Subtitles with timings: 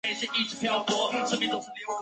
[0.03, 0.71] 另译朴宣
[1.59, 1.67] 浩。